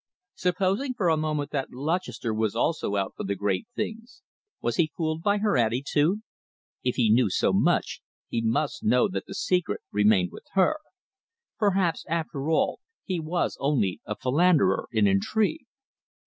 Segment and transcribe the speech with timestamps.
[0.33, 4.23] Supposing for a moment that Lutchester was also out for the great things,
[4.59, 6.21] was he fooled by her attitude?
[6.83, 10.77] If he knew so much, he must know that the secret remained with her.
[11.59, 15.67] Perhaps, after all, he was only a philanderer in intrigue....